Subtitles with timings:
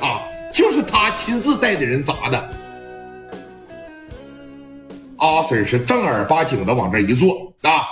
[0.00, 0.20] 他，
[0.52, 2.50] 就是他亲自带的人砸的。
[5.16, 7.86] 阿 Sir 是正儿八经的往这一坐啊，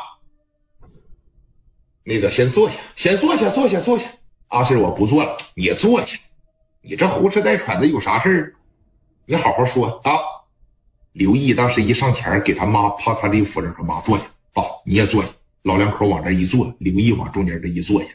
[2.04, 4.06] 那个先坐下，先坐下，坐下，坐下。
[4.48, 6.18] 阿 Sir 我不坐了，你坐下。
[6.80, 8.54] 你这胡吃带喘的有啥事儿？
[9.24, 10.12] 你好好说啊！
[11.12, 15.28] 刘毅当时一上前给他妈趴他这扶着，说：“妈坐下啊，你也坐下。”
[15.64, 18.08] 老两口往这一坐，刘毅往中间这一坐下，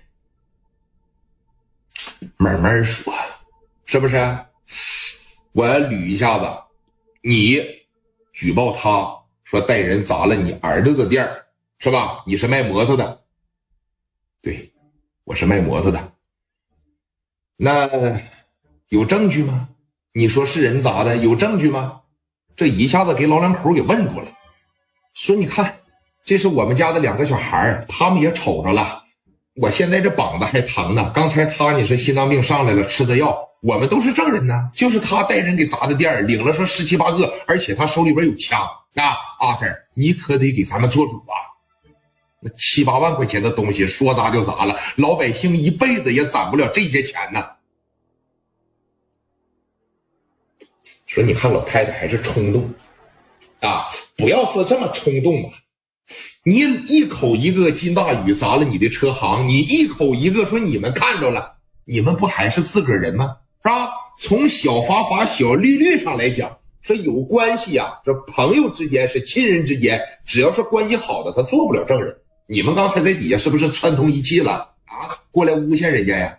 [2.37, 3.13] 慢慢说，
[3.91, 4.15] 是不是？
[5.51, 6.45] 我要捋一下子，
[7.21, 7.61] 你
[8.31, 11.29] 举报他说带人砸了你儿子的店
[11.77, 12.23] 是吧？
[12.25, 13.21] 你是卖摩托的，
[14.41, 14.71] 对，
[15.25, 16.13] 我是卖摩托的。
[17.57, 17.89] 那
[18.87, 19.67] 有证据吗？
[20.13, 21.99] 你说是人砸的，有证据吗？
[22.55, 24.27] 这一下子给老两口给问住了，
[25.13, 25.79] 说你看。
[26.23, 29.03] 这是我们家的两个小孩他们也瞅着了。
[29.55, 31.11] 我现在这膀子还疼呢。
[31.13, 34.69] 刚才他你是心脏病上来了，吃的药，我们都是证人呢。
[34.73, 38.61] 就是他带人给砸的店领了说十七八个，而且他手里边有枪
[38.95, 39.17] 啊。
[39.39, 41.33] 阿 Sir，你可得给咱们做主啊！
[42.39, 47.45] 那七八万块钱的东西说砸就砸了，老百姓一辈子也攒不了这些钱呢。
[51.05, 52.73] 说你看老太太还是冲动
[53.59, 53.85] 啊，
[54.17, 55.49] 不要说这么冲动吧。
[56.43, 63.37] 你一口一个金大宇砸了你的车行，你一口一个说你们看着了，你们不还是自个儿人吗？
[63.63, 63.91] 是吧？
[64.17, 72.15] 从小法法小律律上来讲，说有关系呀，这朋友之间是亲人之间，只要是关系好的，他做不了证人。
[72.47, 75.17] 你们刚才在底下是不是串通一气了啊？
[75.31, 76.37] 过来诬陷人家呀？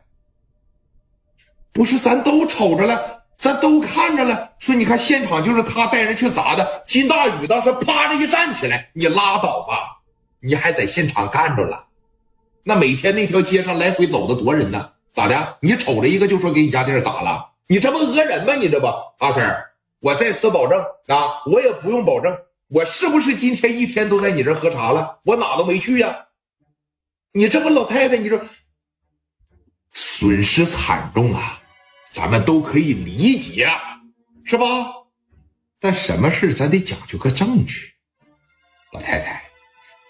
[1.72, 4.52] 不是，咱都瞅着了，咱都看着了。
[4.58, 10.02] 说你看现场就是他带人去砸的，金大宇当时啪的一站起来，你拉倒吧。
[10.40, 11.86] 你还在现场看着了，
[12.64, 14.90] 那每天那条街上来回走的多人呢？
[15.12, 15.58] 咋的？
[15.60, 17.50] 你瞅着一个就说给你家店咋了？
[17.66, 18.54] 你这不讹人吗？
[18.54, 18.86] 你这不，
[19.18, 19.64] 阿 Sir，
[20.00, 22.36] 我在此保证啊，我也不用保证，
[22.68, 25.20] 我是不是今天一天都在你这喝茶了？
[25.24, 26.26] 我哪都没去呀。
[27.32, 28.40] 你这不老太太，你说
[29.92, 31.60] 损失惨重啊，
[32.10, 33.70] 咱们都可以理解，
[34.44, 34.66] 是吧？
[35.78, 37.92] 但什么事咱得讲究个证据，
[38.92, 39.42] 老太太。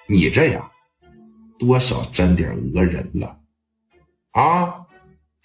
[0.06, 0.71] 你这样，
[1.59, 3.38] 多少沾点讹人了，
[4.32, 4.84] 啊，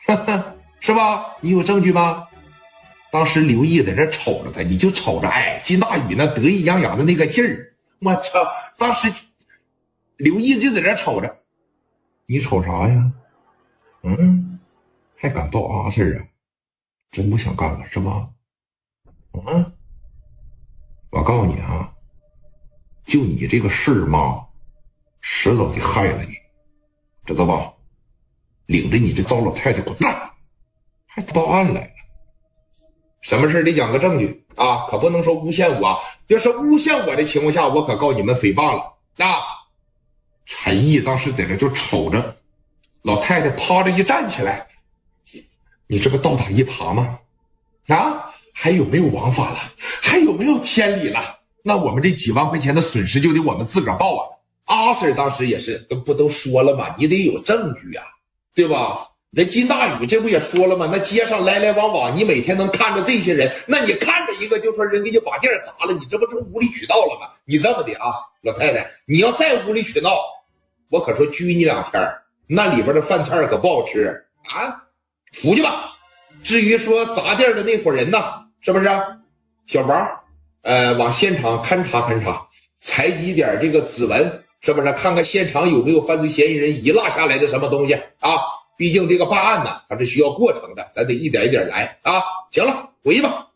[0.79, 1.35] 是吧？
[1.41, 2.28] 你有证据吗？
[3.12, 8.45] 当时刘毅在这瞅着他，你就瞅着，哎，金大宇那得意洋洋的那个劲儿，我操！
[8.78, 9.12] 当时
[10.18, 11.40] 刘毅就在这瞅着，
[12.25, 13.12] 你瞅啥呀？
[14.03, 14.59] 嗯，
[15.16, 16.28] 还敢报阿 Sir 啊？
[17.12, 18.29] 真不想干了是吧？
[19.34, 19.74] 嗯，
[21.12, 21.91] 我告诉你啊，
[23.03, 24.44] 就你这个事儿嘛。
[25.22, 26.38] 迟早得害了你，
[27.25, 27.74] 知道吧？
[28.67, 30.31] 领着你这糟老太太滚蛋！
[31.07, 31.88] 还报案来了？
[33.22, 34.85] 什么事得讲个证据啊！
[34.89, 36.00] 可不能说诬陷我。
[36.28, 38.94] 要是诬陷我的情况下，我可告你们诽谤了
[39.25, 39.41] 啊！
[40.45, 42.38] 陈毅当时在这就瞅着
[43.01, 44.67] 老太太趴着一站起来，
[45.88, 47.19] 你这不倒打一耙吗？
[47.88, 49.57] 啊，还有没有王法了？
[50.01, 51.39] 还有没有天理了？
[51.63, 54.23] 那我们这几万块钱的损失就得我们自个儿报啊！
[54.66, 56.95] 阿 Sir 当时也是，都不都说了吗？
[56.97, 58.06] 你得有证据啊，
[58.57, 59.07] 对吧？
[59.29, 60.90] 那金大宇这不也说了吗？
[60.91, 67.29] 那街上来来往往，你每天能看着这些人，那你看着一个就说人给你把店砸了，你这不是无理取闹了吗？
[67.45, 68.09] 你这么的啊，
[68.41, 70.18] 老太太，你要再无理取闹，
[70.90, 72.01] 我可说拘你两天，
[72.47, 74.81] 那里边的饭菜可不好吃啊！
[75.34, 75.91] 出去吧。
[76.41, 78.18] 至于说砸店的那伙人呢，
[78.62, 78.85] 是不是？
[79.68, 80.19] 小王，
[80.63, 82.47] 呃，往现场勘察勘察，
[82.78, 84.44] 采集点这个指纹。
[84.62, 88.31] 是不是看看现场有没有犯罪嫌疑人遗落下来的什么东西啊？
[88.78, 92.22] 毕竟这个办案呢，它是需要过程的，咱得一点一点来啊！
[92.51, 93.47] 行了，回去吧。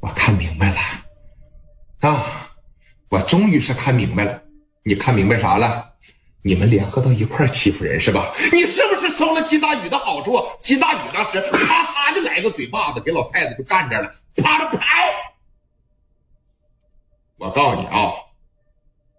[0.00, 2.26] 我看明白了啊！
[3.08, 4.42] 我终于是看明白了。
[4.82, 5.91] 你看明白啥了？
[6.42, 8.34] 你们联合到一块欺负人是吧？
[8.52, 10.42] 你是不是收了金大宇的好处？
[10.60, 15.08] 金大宇当时啪嚓就来个嘴巴子，给老太太就干这了，啪着拍。
[17.38, 18.12] 我告诉你啊，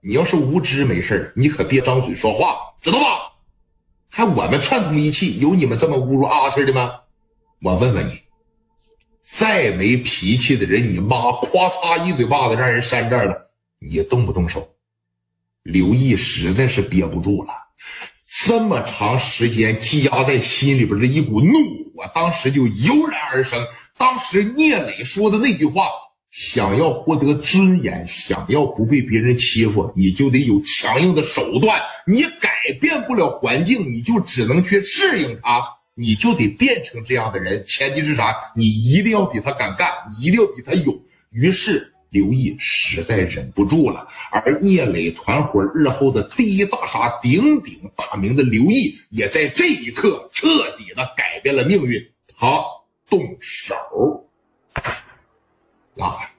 [0.01, 3.33] 你要是无知没事你可别张嘴说话，知道吧？
[4.09, 6.99] 还我们串通一气，有你们这么侮辱阿 Sir 的吗？
[7.61, 8.21] 我问问你，
[9.23, 13.49] 再没脾气的人，你妈咵嚓一嘴巴子让人扇这了，
[13.79, 14.75] 你动不动手？
[15.63, 17.53] 刘毅实在是憋不住了，
[18.45, 21.53] 这么长时间积压在心里边的一股怒
[21.95, 23.65] 火，当时就油然而生。
[23.97, 25.87] 当时聂磊说的那句话，
[26.31, 31.81] 想要获得尊严，想要不被别人欺负，你就得有强硬的手段。
[32.05, 32.49] 你改
[32.81, 35.63] 变不了环境，你就只能去适应它，
[35.95, 37.63] 你就得变成这样的人。
[37.65, 38.35] 前提是啥？
[38.57, 41.01] 你一定要比他敢干，你一定要比他勇。
[41.31, 51.99] 于是刘毅实在忍不住了，而聂磊团伙日后的第一大杀、鼎鼎大名的刘毅，也在这一刻彻底的改变了命运。
[52.37, 52.63] 他
[53.09, 53.75] 动手。
[55.97, 56.32] 啊。